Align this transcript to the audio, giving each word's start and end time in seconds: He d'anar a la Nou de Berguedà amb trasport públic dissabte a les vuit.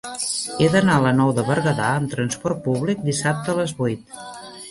He 0.61 0.69
d'anar 0.75 0.95
a 0.99 1.03
la 1.03 1.11
Nou 1.17 1.33
de 1.39 1.43
Berguedà 1.49 1.91
amb 1.99 2.11
trasport 2.15 2.63
públic 2.69 3.05
dissabte 3.09 3.53
a 3.55 3.59
les 3.61 3.77
vuit. 3.83 4.19